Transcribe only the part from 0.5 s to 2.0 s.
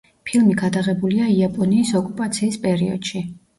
გადაღებულია იაპონიის